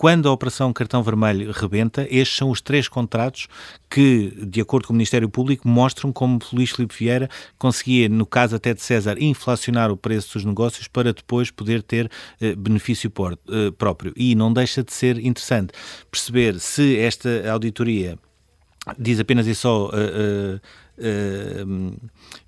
[0.00, 3.48] quando a Operação Cartão Vermelho rebenta, estes são os três contratos
[3.90, 8.56] que, de acordo com o Ministério Público, mostram como Luís Filipe Vieira conseguia, no caso
[8.56, 12.10] até de César, inflacionar o preço dos negócios para depois poder ter
[12.40, 14.14] eh, benefício por, eh, próprio.
[14.16, 15.74] E não deixa de ser interessante
[16.10, 18.18] perceber se esta auditoria
[18.98, 20.60] diz apenas e só uh,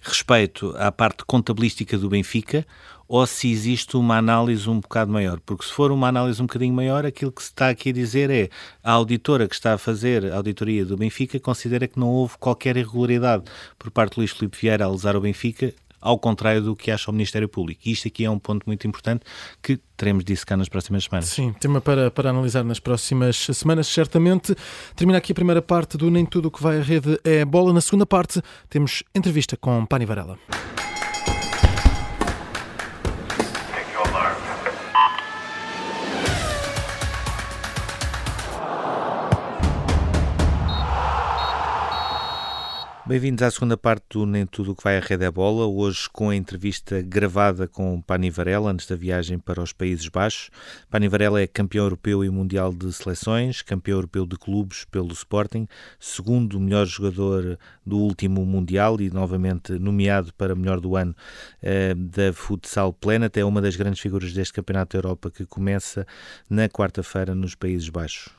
[0.01, 2.67] respeito à parte contabilística do Benfica
[3.09, 5.41] ou se existe uma análise um bocado maior.
[5.41, 8.31] Porque se for uma análise um bocadinho maior, aquilo que se está aqui a dizer
[8.31, 8.49] é
[8.83, 12.77] a auditora que está a fazer a auditoria do Benfica considera que não houve qualquer
[12.77, 13.45] irregularidade
[13.79, 17.11] por parte de Luís Filipe Vieira a lesar o Benfica, ao contrário do que acha
[17.11, 17.83] o Ministério Público.
[17.87, 19.25] E isto aqui é um ponto muito importante
[19.63, 21.29] que teremos disso cá nas próximas semanas.
[21.29, 24.55] Sim, tema para, para analisar nas próximas semanas, certamente.
[24.97, 27.73] Termina aqui a primeira parte do Nem Tudo o que vai à rede é bola.
[27.73, 30.72] Na segunda parte temos entrevista com Pani Varela.
[43.05, 46.09] Bem-vindos à segunda parte do Nem Tudo o que vai à Rede é Bola, hoje
[46.09, 50.51] com a entrevista gravada com Pani Varela antes da viagem para os Países Baixos.
[50.89, 55.67] Pani Varela é campeão europeu e mundial de seleções, campeão europeu de clubes pelo Sporting,
[55.99, 61.15] segundo melhor jogador do último Mundial e novamente nomeado para melhor do ano
[61.61, 63.37] eh, da Futsal Planet.
[63.37, 66.07] É uma das grandes figuras deste Campeonato da Europa que começa
[66.49, 68.33] na quarta-feira nos Países Baixos.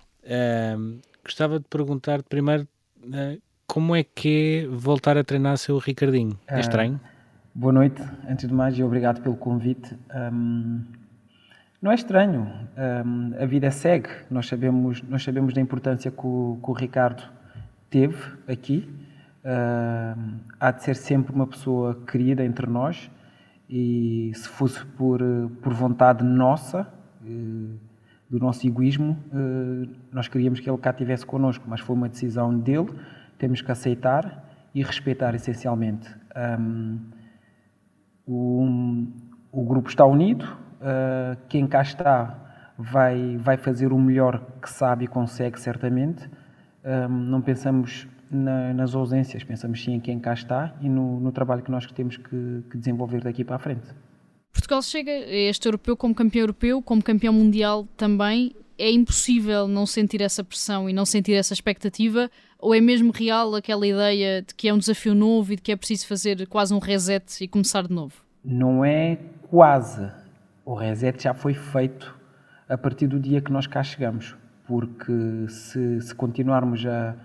[1.22, 2.66] gostava de perguntar primeiro
[3.04, 6.38] uh, como é que é voltar a treinar seu Ricardinho?
[6.48, 7.00] É ah, estranho?
[7.56, 9.96] boa noite, antes de mais, e obrigado pelo convite.
[10.34, 10.82] Um,
[11.82, 12.52] não é estranho,
[13.06, 14.10] um, a vida segue.
[14.32, 17.24] Nós sabemos, nós sabemos da importância que o, que o Ricardo
[17.90, 18.90] teve aqui.
[19.44, 23.12] Uh, há de ser sempre uma pessoa querida entre nós
[23.70, 25.20] e se fosse por,
[25.62, 26.88] por vontade nossa,
[27.22, 27.80] uh,
[28.30, 32.58] do nosso egoísmo, uh, nós queríamos que ele cá estivesse connosco, mas foi uma decisão
[32.58, 32.90] dele
[33.44, 34.42] temos que aceitar
[34.74, 36.10] e respeitar essencialmente.
[36.34, 36.98] Um,
[38.26, 39.06] o,
[39.52, 45.04] o, grupo está unido, uh, quem cá está vai, vai fazer o melhor que sabe
[45.04, 46.26] e consegue, certamente.
[46.86, 51.34] Um, não pensamos na, nas ausências, pensamos sim em quem cá está e no, no
[51.34, 53.90] trabalho que nós temos que, que desenvolver daqui para a frente.
[54.54, 58.56] Portugal chega a este europeu como campeão europeu, como campeão mundial também.
[58.78, 63.54] É impossível não sentir essa pressão e não sentir essa expectativa ou é mesmo real
[63.56, 66.74] aquela ideia de que é um desafio novo e de que é preciso fazer quase
[66.74, 68.16] um reset e começar de novo?
[68.44, 69.18] Não é
[69.50, 70.10] quase.
[70.66, 72.16] O reset já foi feito
[72.70, 74.36] a partir do dia que nós cá chegamos.
[74.66, 77.16] Porque se, se continuarmos a,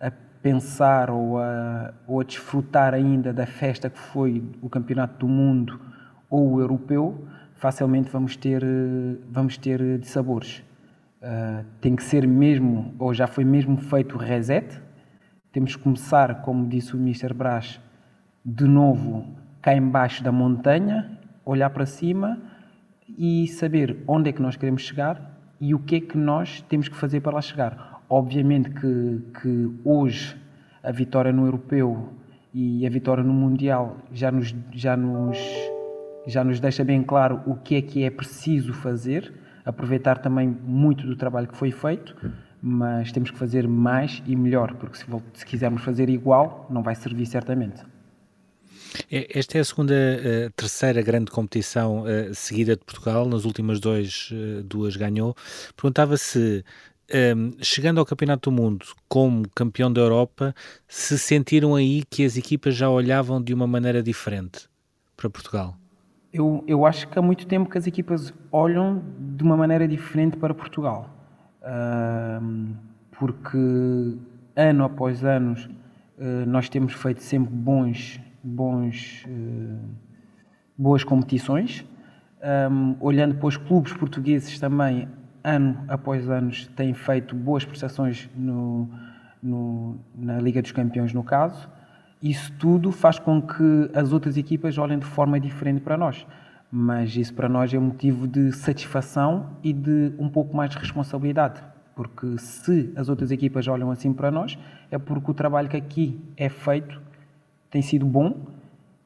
[0.00, 0.10] a
[0.42, 5.80] pensar ou a, ou a desfrutar ainda da festa que foi o Campeonato do Mundo
[6.28, 8.64] ou o Europeu, facilmente vamos ter,
[9.30, 10.62] vamos ter dissabores.
[11.20, 14.80] Uh, tem que ser mesmo, ou já foi mesmo feito o reset,
[15.50, 17.34] temos que começar, como disse o Mr.
[17.34, 17.80] Brás,
[18.44, 19.26] de novo
[19.60, 22.38] cá embaixo da montanha, olhar para cima
[23.16, 26.88] e saber onde é que nós queremos chegar e o que é que nós temos
[26.88, 28.02] que fazer para lá chegar.
[28.08, 30.36] Obviamente que, que hoje
[30.82, 32.12] a vitória no Europeu
[32.54, 35.38] e a vitória no Mundial já nos, já, nos,
[36.26, 39.32] já nos deixa bem claro o que é que é preciso fazer,
[39.68, 42.16] aproveitar também muito do trabalho que foi feito
[42.60, 45.04] mas temos que fazer mais e melhor, porque se,
[45.34, 47.82] se quisermos fazer igual, não vai servir certamente.
[49.10, 53.78] É, esta é a segunda, uh, terceira grande competição uh, seguida de Portugal, nas últimas
[53.78, 55.36] dois, uh, duas ganhou.
[55.76, 56.64] Perguntava se,
[57.08, 60.54] ehm, chegando ao Campeonato do Mundo como campeão da Europa,
[60.88, 64.68] se sentiram aí que as equipas já olhavam de uma maneira diferente
[65.16, 65.76] para Portugal?
[66.32, 70.36] Eu, eu acho que há muito tempo que as equipas olham de uma maneira diferente
[70.36, 71.18] para Portugal
[73.18, 74.16] porque
[74.56, 75.56] ano após ano
[76.18, 79.88] ah, nós temos feito sempre bons, bons, ah,
[80.76, 81.84] boas competições.
[83.00, 85.08] olhando para os clubes portugueses também,
[85.42, 88.88] ano após ano, têm feito boas prestações no,
[89.42, 91.68] no, na Liga dos Campeões, no caso.
[92.22, 96.26] Isso tudo faz com que as outras equipas olhem de forma diferente para nós
[96.70, 100.78] mas isso para nós é um motivo de satisfação e de um pouco mais de
[100.78, 101.62] responsabilidade.
[101.96, 104.58] Porque se as outras equipas olham assim para nós,
[104.90, 107.00] é porque o trabalho que aqui é feito
[107.70, 108.46] tem sido bom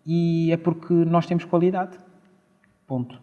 [0.05, 1.97] e é porque nós temos qualidade.
[2.87, 3.21] Ponto.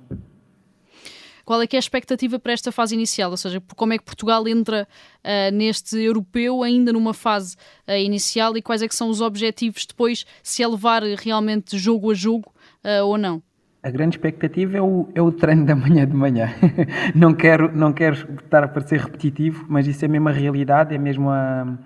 [1.49, 3.31] Qual é que é a expectativa para esta fase inicial?
[3.31, 4.87] Ou seja, como é que Portugal entra
[5.23, 7.55] uh, neste europeu ainda numa fase
[7.87, 12.11] uh, inicial e quais é que são os objetivos depois, se é levar realmente jogo
[12.11, 12.53] a jogo
[12.85, 13.41] uh, ou não?
[13.81, 16.49] A grande expectativa é o, é o treino da manhã de manhã.
[17.15, 20.99] não, quero, não quero estar a parecer repetitivo, mas isso é mesmo a realidade, é
[20.99, 21.79] mesmo a,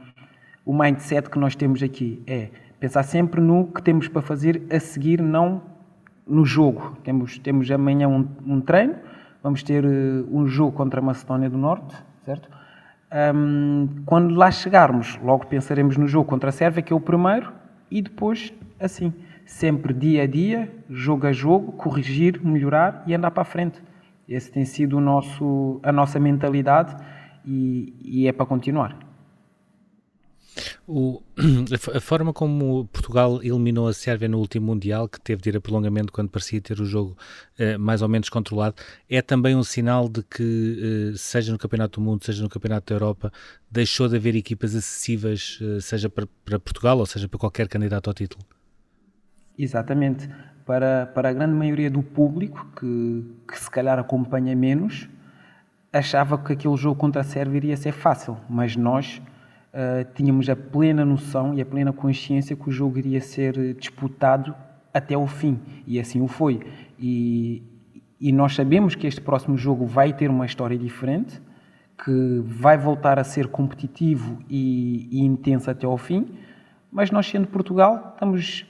[0.65, 2.21] o mindset que nós temos aqui.
[2.27, 2.49] É
[2.81, 5.61] pensar sempre no que temos para fazer a seguir, não
[6.27, 6.97] no jogo.
[7.01, 8.95] Temos, temos amanhã um, um treino,
[9.43, 11.93] vamos ter uh, um jogo contra a Macedónia do Norte,
[12.25, 12.49] certo?
[13.35, 17.53] Um, quando lá chegarmos, logo pensaremos no jogo contra a Sérvia, que é o primeiro,
[17.91, 19.13] e depois assim
[19.45, 23.81] sempre dia a dia, jogo a jogo, corrigir, melhorar e andar para a frente.
[24.27, 26.95] Esse tem sido o nosso, a nossa mentalidade
[27.45, 28.97] e, e é para continuar.
[30.85, 31.23] O,
[31.95, 35.61] a forma como Portugal eliminou a Sérvia no último Mundial, que teve de ir a
[35.61, 37.17] prolongamento quando parecia ter o jogo
[37.57, 38.75] eh, mais ou menos controlado,
[39.09, 42.93] é também um sinal de que, eh, seja no Campeonato do Mundo, seja no Campeonato
[42.93, 43.31] da Europa,
[43.71, 48.09] deixou de haver equipas acessíveis, eh, seja para, para Portugal ou seja para qualquer candidato
[48.09, 48.43] ao título.
[49.57, 50.29] Exatamente.
[50.65, 55.07] Para, para a grande maioria do público, que, que se calhar acompanha menos,
[55.93, 59.21] achava que aquele jogo contra a Sérvia iria ser fácil, mas nós
[59.73, 64.55] uh, tínhamos a plena noção e a plena consciência que o jogo iria ser disputado
[64.93, 66.61] até o fim, e assim o foi.
[66.99, 67.63] E,
[68.19, 71.41] e nós sabemos que este próximo jogo vai ter uma história diferente,
[72.03, 76.27] que vai voltar a ser competitivo e, e intenso até ao fim,
[76.91, 78.65] mas nós, sendo Portugal, estamos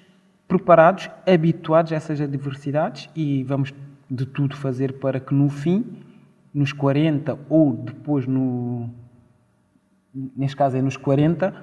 [0.48, 3.74] preparados, habituados a essas adversidades e vamos
[4.10, 5.86] de tudo fazer para que no fim,
[6.54, 8.90] nos 40 ou depois no.
[10.14, 11.54] Neste caso é nos 40, uh,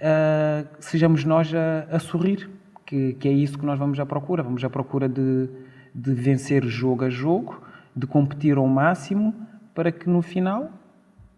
[0.00, 2.48] eh, sejamos nós a, a sorrir,
[2.86, 4.42] que, que, é isso que nós vamos à procura.
[4.42, 5.48] Vamos à procura de,
[5.94, 7.60] de vencer jogo a jogo,
[7.94, 9.34] de competir ao máximo,
[9.74, 10.70] para que no final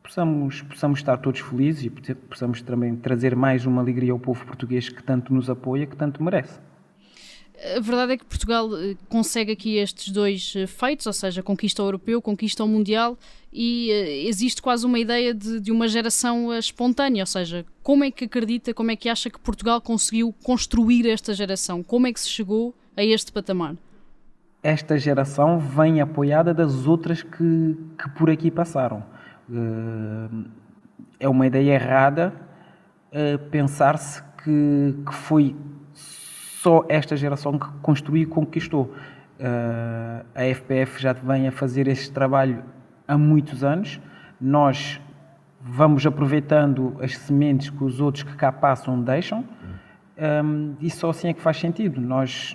[0.01, 4.89] possamos, possamos estar todos felizes e possamos também trazer mais uma alegria ao povo português
[4.89, 6.61] que tanto nos apoia, que tanto merece.
[7.77, 11.83] A verdade é que Portugal eh, consegue aqui estes dois eh, feitos, ou seja, conquista
[11.83, 13.19] o europeu, conquista o mundial,
[13.53, 18.11] e eh, existe quase uma ideia de, de, uma geração espontânea, ou seja, como é
[18.11, 21.83] que acredita, como é que acha que Portugal conseguiu construir esta geração?
[21.83, 23.75] Como é que se chegou a este patamar?
[24.63, 29.03] Esta geração vem apoiada das outras que, que por aqui passaram.
[31.19, 32.35] É uma ideia errada
[33.51, 35.57] pensar-se que, que foi
[36.63, 38.93] só esta geração que construiu e conquistou.
[39.39, 42.63] Uh, a FPF já vem a fazer este trabalho
[43.09, 43.99] há muitos anos.
[44.39, 45.01] Nós
[45.59, 49.45] vamos aproveitando as sementes que os outros que cá passam deixam
[50.45, 51.99] um, e só assim é que faz sentido.
[51.99, 52.55] Nós,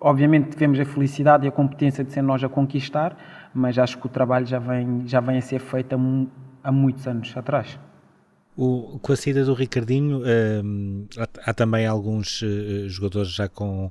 [0.00, 3.16] obviamente, tivemos a felicidade e a competência de ser nós a conquistar,
[3.52, 7.06] mas acho que o trabalho já vem, já vem a ser feito há, há muitos
[7.08, 7.76] anos atrás.
[8.56, 13.90] O, com a saída do Ricardinho, uh, há, há, também alguns uh, jogadores já com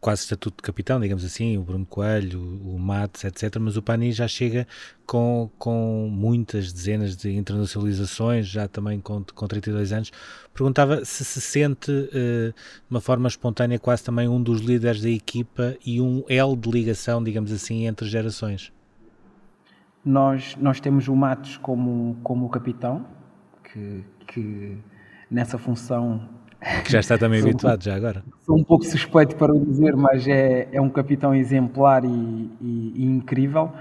[0.00, 3.56] quase estatuto de capitão, digamos assim, o Bruno Coelho, o, o Matos, etc.
[3.60, 4.66] Mas o Pani já chega
[5.06, 10.10] com, com muitas dezenas de internacionalizações, já também com, com 32 anos.
[10.54, 12.54] Perguntava se se sente uh, de
[12.90, 17.22] uma forma espontânea quase também um dos líderes da equipa e um elo de ligação,
[17.22, 18.72] digamos assim, entre gerações.
[20.02, 23.04] Nós, nós temos o Matos como, como capitão,
[23.72, 24.78] que, que
[25.30, 26.28] nessa função.
[26.84, 28.24] Que já está também habituado, um, já agora.
[28.40, 32.08] Sou um pouco suspeito para o dizer, mas é, é um capitão exemplar e,
[32.60, 33.72] e, e incrível.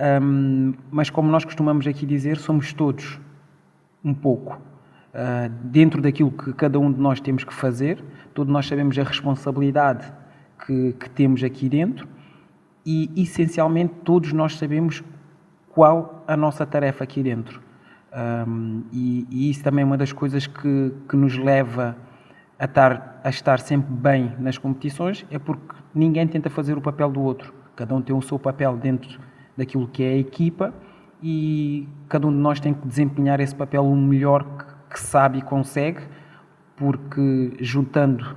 [0.00, 3.20] Um, mas como nós costumamos aqui dizer, somos todos
[4.04, 4.60] um pouco.
[5.14, 8.02] Uh, dentro daquilo que cada um de nós temos que fazer,
[8.34, 10.12] todos nós sabemos a responsabilidade
[10.66, 12.08] que, que temos aqui dentro
[12.84, 15.02] e, essencialmente, todos nós sabemos
[15.70, 17.63] qual a nossa tarefa aqui dentro.
[18.14, 21.96] Um, e, e, isso também é uma das coisas que, que nos leva
[22.56, 27.10] a estar, a estar sempre bem nas competições, é porque ninguém tenta fazer o papel
[27.10, 27.52] do outro.
[27.74, 29.18] Cada um tem o seu papel dentro
[29.56, 30.72] daquilo que é a equipa
[31.20, 35.38] e cada um de nós tem que desempenhar esse papel o melhor que, que sabe
[35.38, 36.00] e consegue,
[36.76, 38.36] porque juntando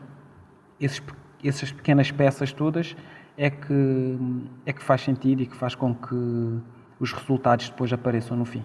[0.79, 1.03] esses,
[1.43, 2.95] essas pequenas peças todas
[3.37, 4.17] é que,
[4.65, 6.15] é que faz sentido e que faz com que
[6.99, 8.63] os resultados depois apareçam no fim.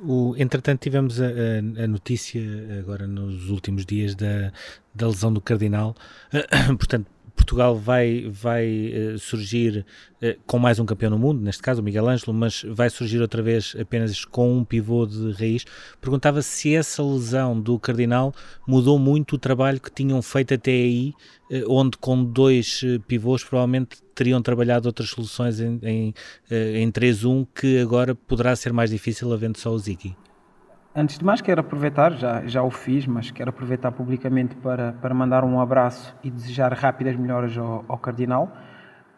[0.00, 2.40] O, entretanto, tivemos a, a, notícia
[2.78, 4.52] agora nos últimos dias da,
[4.94, 5.94] da lesão do Cardinal.
[6.78, 9.84] Portanto, Portugal vai, vai uh, surgir
[10.22, 13.20] uh, com mais um campeão no mundo, neste caso o Miguel Ângelo, mas vai surgir
[13.20, 15.64] outra vez apenas com um pivô de raiz.
[16.00, 18.34] Perguntava se essa lesão do Cardinal
[18.66, 21.14] mudou muito o trabalho que tinham feito até aí,
[21.50, 26.14] uh, onde com dois pivôs provavelmente teriam trabalhado outras soluções em, em,
[26.50, 30.16] em 3-1 que agora poderá ser mais difícil havendo só o Ziki.
[30.98, 35.12] Antes de mais, quero aproveitar, já, já o fiz, mas quero aproveitar publicamente para, para
[35.12, 38.50] mandar um abraço e desejar rápidas melhoras ao, ao Cardinal.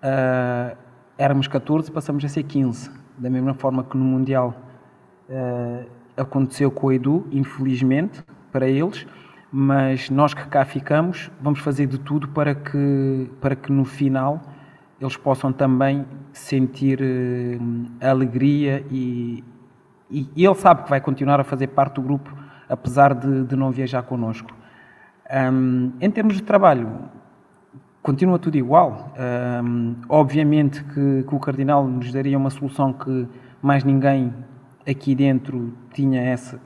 [0.02, 0.76] Uh,
[1.16, 4.60] éramos 14, passamos a ser 15, da mesma forma que no Mundial
[5.28, 5.86] uh,
[6.16, 9.06] aconteceu com o Edu, infelizmente, para eles,
[9.52, 14.42] mas nós que cá ficamos, vamos fazer de tudo para que, para que no final
[15.00, 19.44] eles possam também sentir uh, alegria e
[20.10, 22.32] e, ele sabe que vai continuar a fazer parte do grupo,
[22.68, 24.50] apesar de, de não viajar connosco.
[25.30, 26.88] Um, em termos de trabalho,
[28.02, 29.12] continua tudo igual.
[29.62, 33.28] Um, obviamente que, que, o Cardinal nos daria uma solução que
[33.60, 34.32] mais ninguém
[34.88, 36.60] aqui dentro tinha, essa,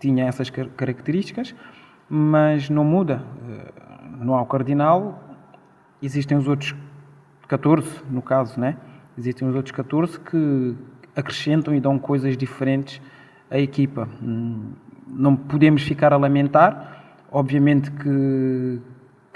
[0.00, 1.54] tinha essas características,
[2.08, 3.22] mas não muda.
[3.42, 5.22] Uh, não há o Cardinal,
[6.02, 6.74] existem os outros
[7.46, 8.76] 14, no caso, né?
[9.18, 10.74] Existem os outros 14 que,
[11.16, 13.00] acrescentam e dão coisas diferentes
[13.50, 14.08] à equipa.
[14.22, 14.72] Hum,
[15.08, 18.80] não podemos ficar a lamentar, obviamente que,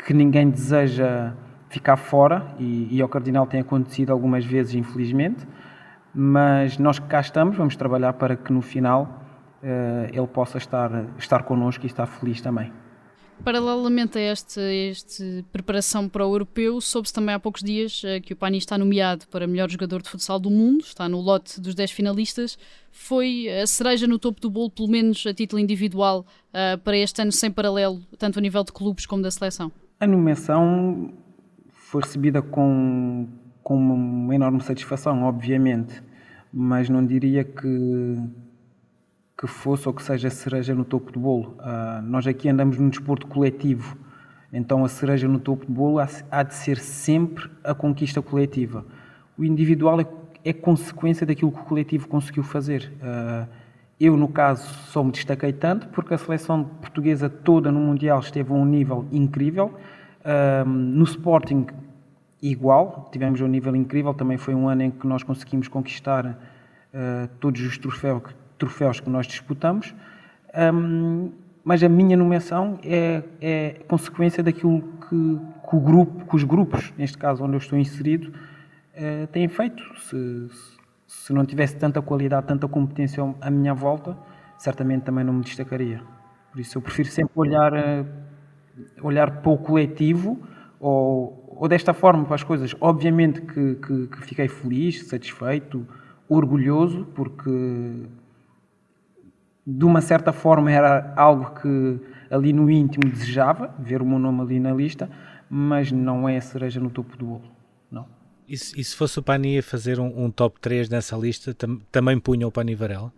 [0.05, 1.33] que ninguém deseja
[1.69, 5.47] ficar fora, e, e ao Cardinal tem acontecido algumas vezes, infelizmente,
[6.15, 9.21] mas nós que cá estamos, vamos trabalhar para que no final
[10.13, 12.73] ele possa estar, estar connosco e estar feliz também.
[13.45, 18.35] Paralelamente a esta, este preparação para o europeu, soube-se também há poucos dias uh, que
[18.35, 21.75] o Pani está nomeado para melhor jogador de futsal do mundo, está no lote dos
[21.75, 22.59] 10 finalistas.
[22.93, 27.23] Foi a cereja no topo do bolo, pelo menos a título individual, uh, para este
[27.23, 29.73] ano sem paralelo, tanto a nível de clubes como da seleção?
[29.99, 31.13] A nomeação
[31.71, 33.27] foi recebida com,
[33.63, 36.03] com uma enorme satisfação, obviamente,
[36.53, 38.19] mas não diria que
[39.41, 41.57] que fosse ou que seja a cereja no topo do bolo.
[41.61, 43.97] Uh, nós aqui andamos num desporto coletivo,
[44.53, 48.85] então a cereja no topo do bolo há, de ser sempre a conquista coletiva.
[49.39, 50.07] O individual é,
[50.45, 52.93] é, consequência daquilo que o coletivo conseguiu fazer.
[53.01, 53.49] Uh,
[53.99, 58.53] eu, no caso, só me destaquei tanto porque a seleção portuguesa toda no Mundial esteve
[58.53, 59.75] a um nível incrível.
[60.21, 61.67] Uh, no Sporting,
[62.43, 64.13] igual, tivemos um nível incrível.
[64.13, 66.39] Também foi um ano em que nós conseguimos conquistar
[67.39, 69.95] todos os troféus troféus que nós disputamos,
[70.75, 71.33] um,
[71.65, 76.93] mas a minha nomeação é, é consequência daquilo que, que, o grupo, que os grupos,
[76.97, 79.83] neste caso onde eu estou inserido, uh, têm feito.
[79.99, 80.49] Se,
[81.07, 84.17] se não tivesse tanta qualidade, tanta competência à minha volta,
[84.59, 86.03] certamente também não me destacaria.
[86.53, 88.07] Por isso eu prefiro sempre olhar, uh,
[89.03, 90.41] olhar para o coletivo
[90.79, 92.75] ou, ou desta forma para as coisas.
[92.81, 95.87] Obviamente que, que, que fiquei feliz, satisfeito,
[96.29, 98.07] orgulhoso, porque
[99.67, 104.43] de uma certa forma era algo que ali no íntimo desejava, ver o meu nome
[104.43, 105.11] ali na lista,
[105.49, 107.51] mas não é a cereja no topo do bolo,
[107.91, 108.07] não.
[108.49, 111.55] E se, e se fosse o Pani a fazer um, um, top 3 nessa lista,
[111.55, 113.13] tam, também punha o Pani Varela?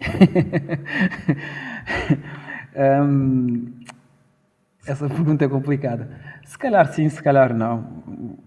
[3.02, 3.72] um,
[4.86, 6.08] essa pergunta é complicada.
[6.44, 8.38] Se calhar sim, se calhar não.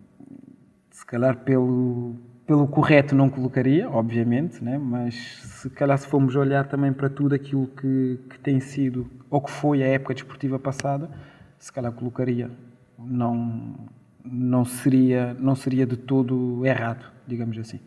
[0.90, 2.16] Se calhar pelo,
[2.52, 4.78] pelo correto não colocaria, obviamente, né?
[4.78, 9.40] mas se calhar se formos olhar também para tudo aquilo que, que tem sido ou
[9.40, 11.10] que foi a época desportiva passada,
[11.58, 12.52] se calhar colocaria.
[13.00, 13.74] Não,
[14.22, 17.80] não, seria, não seria de todo errado, digamos assim.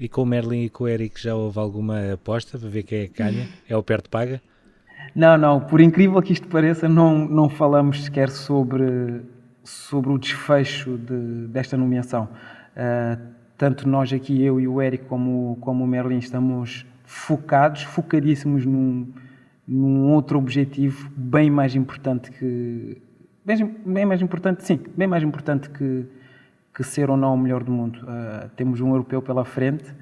[0.00, 3.00] E com o Merlin e com o Eric já houve alguma aposta para ver quem
[3.02, 3.46] é que ganha?
[3.68, 4.40] É o perto paga?
[5.14, 9.20] Não, não, por incrível que isto pareça, não, não falamos sequer sobre,
[9.62, 12.30] sobre o desfecho de, desta nomeação.
[12.74, 18.66] Uh, tanto nós aqui, eu e o Eric, como, como o Merlin, estamos focados, focadíssimos
[18.66, 19.06] num,
[19.68, 23.00] num outro objetivo bem mais importante que.
[23.44, 26.04] Bem, bem, mais importante, sim, bem mais importante que,
[26.74, 28.00] que ser ou não o melhor do mundo.
[28.02, 29.94] Uh, temos um europeu pela frente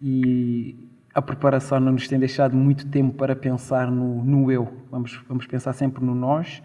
[0.00, 0.74] e
[1.12, 4.66] a preparação não nos tem deixado muito tempo para pensar no, no eu.
[4.90, 6.62] Vamos, vamos pensar sempre no nós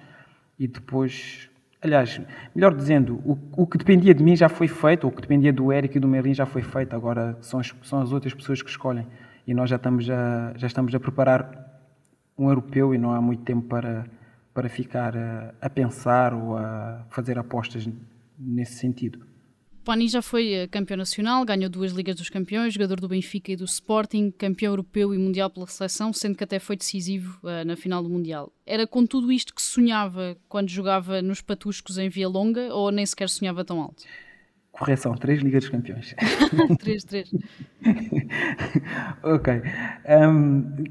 [0.58, 1.50] e depois
[1.84, 2.22] Aliás,
[2.56, 5.72] melhor dizendo, o, o, que dependia de mim já foi feito, o que dependia do
[5.72, 8.70] Eric e do Merlin já foi feito, agora são as, são as outras pessoas que
[8.70, 9.06] escolhem.
[9.46, 11.82] E nós já estamos a, já estamos a preparar
[12.38, 14.06] um europeu e não há muito tempo para,
[14.54, 17.86] para ficar a, a pensar ou a fazer apostas
[18.40, 19.33] nesse sentido.
[19.84, 23.56] Pani já foi eh, campeão nacional, ganhou duas Ligas dos Campeões, jogador do Benfica e
[23.56, 27.76] do Sporting, campeão europeu e mundial pela seleção, sendo que até foi decisivo uh, na
[27.76, 28.52] final do Mundial.
[28.66, 33.06] Era com tudo isto que sonhava quando jogava nos Patuscos em Via Longa ou nem
[33.06, 34.04] sequer sonhava tão alto?
[34.72, 36.16] Correção, três Ligas dos Campeões.
[36.80, 37.30] três, três.
[39.22, 39.62] ok.
[40.08, 40.86] Um,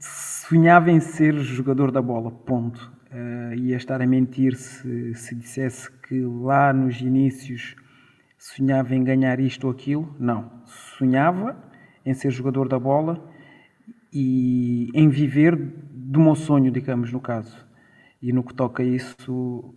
[0.00, 2.92] sonhava em ser jogador da bola, ponto.
[3.12, 7.76] Uh, ia estar a mentir se, se dissesse que lá nos inícios
[8.42, 10.50] sonhava em ganhar isto ou aquilo, não.
[10.66, 11.56] Sonhava
[12.04, 13.24] em ser jogador da bola
[14.12, 17.64] e em viver do meu sonho, digamos, no caso.
[18.20, 19.72] E no que toca a isso,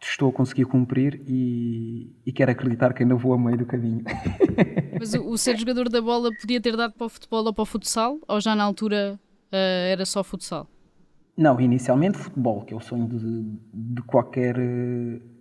[0.00, 4.04] estou a conseguir cumprir e, e quero acreditar que ainda vou a meio do caminho.
[4.98, 7.62] Mas o, o, ser jogador da bola podia ter dado para o futebol ou para
[7.62, 8.20] o futsal?
[8.28, 9.18] Ou já na altura
[9.52, 10.68] uh, era só futsal?
[11.36, 15.35] Não, inicialmente futebol, que é o sonho de, de qualquer uh,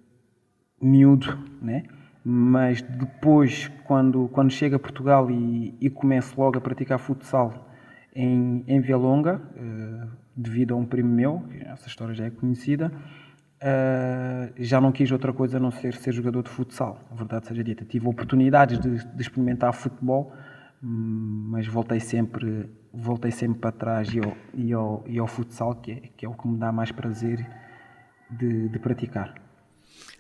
[0.81, 1.83] miúdo, né?
[2.27, 7.69] mas depois, quando, quando chega a Portugal e, e começo logo a praticar futsal
[8.15, 12.91] em, em Vialonga, uh, devido a um primo meu, essa história já é conhecida,
[13.61, 17.45] uh, já não quis outra coisa a não ser ser jogador de futsal, a verdade
[17.45, 17.85] seja dita.
[17.85, 20.33] Tive oportunidades de, de experimentar futebol,
[20.81, 25.91] mas voltei sempre, voltei sempre para trás e ao, e ao, e ao futsal, que
[25.91, 27.47] é, que é o que me dá mais prazer
[28.31, 29.44] de, de praticar.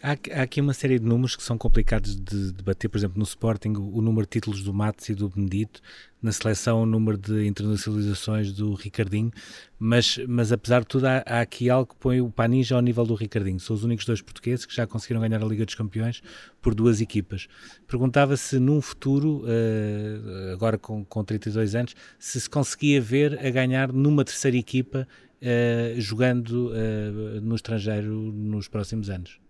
[0.01, 3.23] Há, há, aqui uma série de números que são complicados de debater, por exemplo, no
[3.23, 5.81] Sporting, o, número de títulos do Matos e do Benedito,
[6.21, 9.31] na seleção o número de internacionalizações do Ricardinho,
[9.79, 13.05] mas, mas apesar de tudo há, há aqui algo que põe o Panija ao nível
[13.05, 13.59] do Ricardinho.
[13.59, 16.21] São os únicos dois portugueses que já conseguiram ganhar a Liga dos Campeões
[16.61, 17.47] por duas equipas.
[17.87, 23.49] Perguntava se num futuro, uh, agora com, com 32 anos, se se conseguia ver a
[23.49, 25.07] ganhar numa terceira equipa
[25.41, 29.44] uh, jogando uh, no estrangeiro nos próximos anos.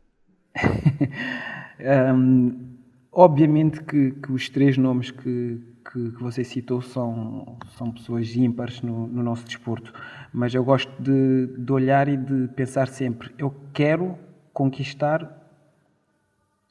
[2.16, 2.78] um,
[3.12, 8.82] obviamente que, que, os três nomes que, que, que, você citou são, são pessoas ímpares
[8.82, 9.94] no, no nosso desporto,
[10.34, 14.18] mas eu gosto de, de, olhar e de pensar sempre: eu quero
[14.54, 15.44] conquistar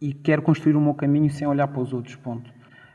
[0.00, 2.16] e quero construir o meu caminho sem olhar para os outros.
[2.16, 2.50] Ponto.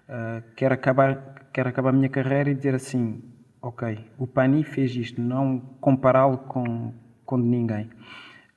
[0.07, 3.21] Uh, quero, acabar, quero acabar a minha carreira e dizer assim:
[3.61, 6.93] ok, o Pani fez isto, não compará-lo com,
[7.25, 7.89] com ninguém.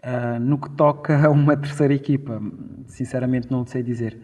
[0.05, 2.43] Uh, no que toca a uma terceira equipa,
[2.87, 4.19] sinceramente não sei dizer.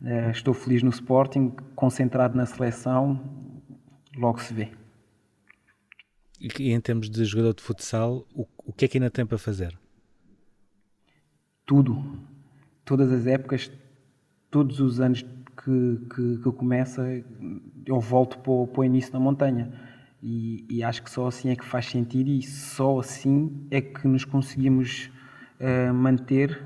[0.00, 3.20] Uh, estou feliz no Sporting, concentrado na seleção,
[4.16, 4.70] logo se vê.
[6.40, 9.38] E em termos de jogador de futsal, o, o que é que ainda tem para
[9.38, 9.76] fazer?
[11.66, 12.00] Tudo.
[12.84, 13.70] Todas as épocas,
[14.50, 17.02] todos os anos que, que, que começa,
[17.84, 19.87] eu volto para o, para o início da montanha.
[20.22, 24.08] E, e, acho que só assim é que faz sentido e só assim é que
[24.08, 25.10] nos conseguimos
[25.60, 26.60] uh, manter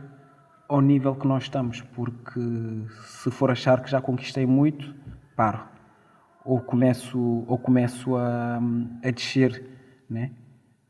[0.66, 2.40] ao nível que nós estamos, porque
[3.04, 4.94] se for achar que já conquistei muito,
[5.36, 5.64] paro.
[6.44, 8.58] Ou começo, ou começo a,
[9.04, 9.62] a descer,
[10.08, 10.30] né?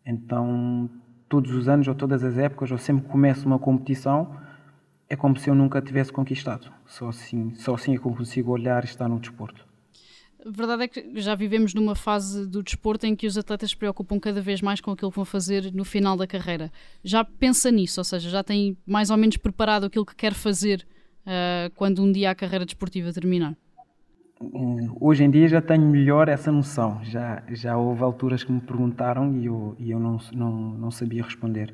[0.06, 0.88] Então,
[1.28, 4.36] todos os anos ou todas as épocas, ou sempre começo uma competição,
[5.08, 6.72] é como se eu nunca tivesse conquistado.
[6.86, 9.66] Só assim, só assim é que eu consigo olhar e estar no desporto.
[10.44, 13.76] A verdade é que já vivemos numa fase do desporto em que os atletas se
[13.76, 16.70] preocupam cada vez mais com aquilo que vão fazer no final da carreira.
[17.04, 20.84] Já pensa nisso, ou seja, já tem mais ou menos preparado aquilo que quer fazer
[21.24, 23.54] uh, quando um dia a carreira desportiva terminar?
[24.40, 27.00] Hum, hoje em dia já tenho melhor essa noção.
[27.04, 31.22] Já, já houve alturas que me perguntaram e eu, e eu não, não, não sabia
[31.22, 31.72] responder.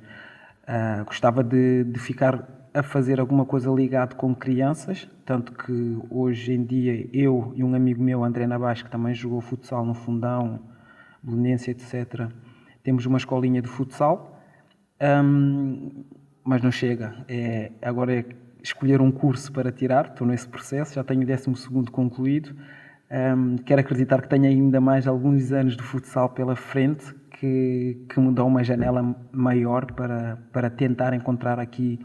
[0.64, 6.52] Uh, gostava de, de ficar a fazer alguma coisa ligado com crianças, tanto que hoje
[6.52, 10.60] em dia eu e um amigo meu, André Nabas, que também jogou futsal no Fundão,
[11.22, 12.28] Belenense, etc.,
[12.82, 14.40] temos uma escolinha de futsal,
[15.22, 16.04] um,
[16.44, 17.14] mas não chega.
[17.28, 18.24] É, agora é
[18.62, 22.54] escolher um curso para tirar, estou nesse processo, já tenho o 12 concluído.
[23.10, 28.20] Um, quero acreditar que tenho ainda mais alguns anos de futsal pela frente, que, que
[28.20, 31.98] me dão uma janela maior para, para tentar encontrar aqui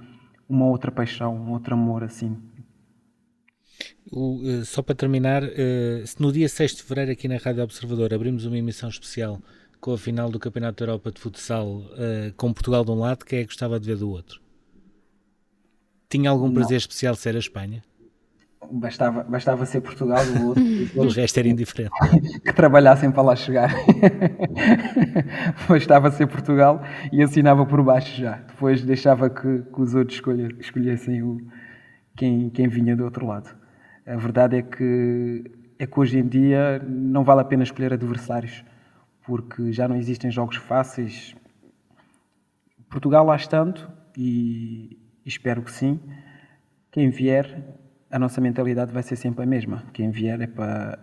[0.54, 2.38] uma outra paixão, um outro amor assim.
[4.12, 7.64] O, uh, só para terminar, uh, se no dia 6 de fevereiro aqui na Rádio
[7.64, 9.42] Observador abrimos uma emissão especial
[9.82, 13.26] com a final do Campeonato da Europa de Futsal uh, com Portugal de um lado,
[13.26, 14.40] quem é que gostava de ver do outro?
[16.08, 16.54] Tinha algum Não.
[16.54, 17.84] prazer especial ser a Espanha?
[18.72, 20.64] Bastava, bastava ser Portugal do outro.
[20.96, 21.92] o resto era indiferente.
[22.44, 23.74] que trabalhassem para lá chegar.
[25.68, 28.38] bastava ser Portugal e assinava por baixo já.
[28.38, 31.38] Depois deixava que, que os outros escolher, escolhessem o,
[32.16, 33.56] quem, quem vinha do outro lado.
[34.06, 35.44] A verdade é que,
[35.80, 38.64] é que hoje em dia não vale a pena escolher adversários,
[39.26, 41.36] porque já não existem jogos fáceis.
[42.90, 46.00] Portugal lá estando, e espero que sim,
[46.92, 47.80] quem vier
[48.14, 49.84] a nossa mentalidade vai ser sempre a mesma.
[49.92, 51.00] Quem vier é para,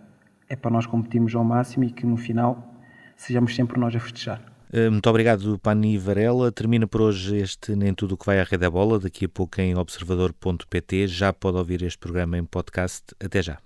[0.47, 2.73] é para nós competirmos ao máximo e que no final
[3.17, 4.41] sejamos sempre nós a festejar.
[4.71, 6.53] Eh, muito obrigado, Pani Varela.
[6.53, 8.97] Termina por hoje este Nem Tudo que vai à Rede da Bola.
[8.97, 13.03] Daqui a pouco em observador.pt já pode ouvir este programa em podcast.
[13.19, 13.57] Até já.